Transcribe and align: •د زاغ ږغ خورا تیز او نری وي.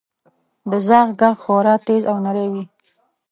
•د 0.69 0.71
زاغ 0.87 1.07
ږغ 1.19 1.31
خورا 1.43 1.75
تیز 1.85 2.03
او 2.11 2.17
نری 2.25 2.47
وي. 2.53 2.63